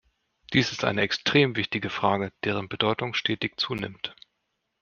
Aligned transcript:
Dies 0.53 0.71
ist 0.71 0.83
eine 0.83 1.01
extrem 1.01 1.55
wichtige 1.55 1.91
Frage, 1.91 2.33
deren 2.43 2.67
Bedeutung 2.67 3.13
stetig 3.13 3.59
zunimmt. 3.59 4.15